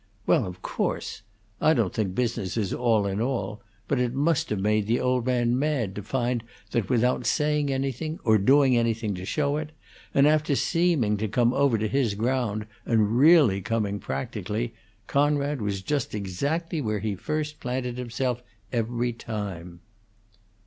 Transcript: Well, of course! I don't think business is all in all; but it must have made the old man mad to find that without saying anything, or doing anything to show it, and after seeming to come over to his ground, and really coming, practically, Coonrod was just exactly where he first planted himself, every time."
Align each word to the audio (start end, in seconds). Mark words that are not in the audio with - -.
Well, 0.25 0.47
of 0.47 0.63
course! 0.63 1.21
I 1.61 1.75
don't 1.75 1.93
think 1.93 2.15
business 2.15 2.57
is 2.57 2.73
all 2.73 3.05
in 3.05 3.21
all; 3.21 3.61
but 3.87 3.99
it 3.99 4.15
must 4.15 4.49
have 4.49 4.59
made 4.59 4.87
the 4.87 4.99
old 4.99 5.27
man 5.27 5.59
mad 5.59 5.93
to 5.93 6.01
find 6.01 6.43
that 6.71 6.89
without 6.89 7.27
saying 7.27 7.71
anything, 7.71 8.17
or 8.23 8.39
doing 8.39 8.75
anything 8.75 9.13
to 9.13 9.25
show 9.25 9.57
it, 9.57 9.73
and 10.11 10.25
after 10.27 10.55
seeming 10.55 11.17
to 11.17 11.27
come 11.27 11.53
over 11.53 11.77
to 11.77 11.87
his 11.87 12.15
ground, 12.15 12.65
and 12.83 13.19
really 13.19 13.61
coming, 13.61 13.99
practically, 13.99 14.73
Coonrod 15.05 15.61
was 15.61 15.83
just 15.83 16.15
exactly 16.15 16.81
where 16.81 16.97
he 17.01 17.13
first 17.13 17.59
planted 17.59 17.99
himself, 17.99 18.41
every 18.73 19.13
time." 19.13 19.81